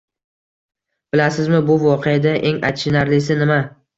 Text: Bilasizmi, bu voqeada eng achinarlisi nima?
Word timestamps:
Bilasizmi, 1.15 1.59
bu 1.67 1.77
voqeada 1.85 2.33
eng 2.51 2.59
achinarlisi 2.73 3.41
nima? 3.45 3.63